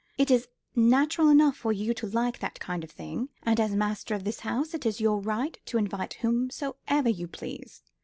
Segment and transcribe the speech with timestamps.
[0.17, 4.15] It is natural enough for you to like that kind of thing; and, as master
[4.15, 7.83] of this house, it is your right to invite whomsoever you please.